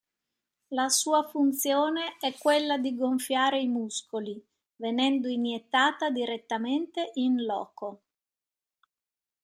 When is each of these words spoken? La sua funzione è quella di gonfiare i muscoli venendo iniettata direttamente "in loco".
La 0.71 0.89
sua 0.89 1.27
funzione 1.27 2.17
è 2.19 2.33
quella 2.35 2.79
di 2.79 2.95
gonfiare 2.95 3.59
i 3.59 3.67
muscoli 3.67 4.43
venendo 4.77 5.27
iniettata 5.27 6.09
direttamente 6.09 7.11
"in 7.17 7.45
loco". 7.45 8.01